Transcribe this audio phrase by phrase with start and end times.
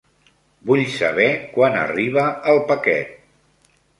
[0.69, 1.27] Vull saber
[1.57, 3.13] quan arriba el paquet.